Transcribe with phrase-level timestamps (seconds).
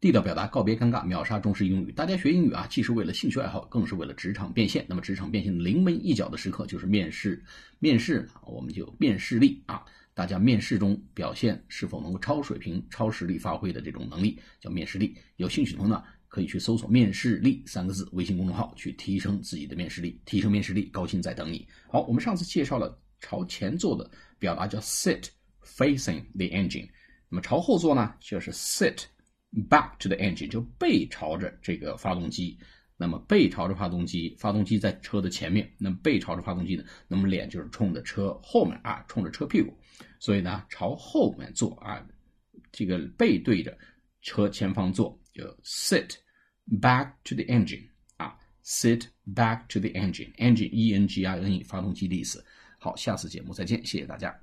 [0.00, 1.92] 地道表达，告别尴尬，秒杀中式英语。
[1.92, 4.82] 大家学英语啊，既是为了兴趣爱好，更是为了职场变现。
[4.88, 7.44] 那么，职场变现临门一脚的时刻就是面试。
[7.80, 9.84] 面试，我们就面试力啊。
[10.14, 15.14] 大家面试中表现是否能够超水平、超实力发挥的这种能力，叫面试力。
[15.36, 21.68] 有兴趣的朋友呢，可以去搜索“面试力”三个字，微信公众号去提升自己的面试力，提升面试力，高薪在等你。
[21.90, 25.26] 好，我们上次介绍了朝前坐的表达叫 “sit
[25.62, 26.88] facing the engine”，
[27.28, 29.04] 那么朝后坐呢，就是 “sit”。
[29.52, 32.56] Back to the engine 就背朝着这个发动机，
[32.96, 39.76] 那么背朝着发动机，发动机在车的前面，那么背朝着发动机呢，那么脸就是冲着车后面啊，冲着车屁股，
[40.20, 42.06] 所以呢朝后面坐啊，
[42.70, 43.76] 这个背对着
[44.22, 46.14] 车前方坐，就 sit
[46.80, 47.88] back to the engine
[48.18, 52.44] 啊，sit back to the engine，engine e n g i n e 发动机的意思。
[52.78, 54.40] 好，下次节目再见，谢谢大家。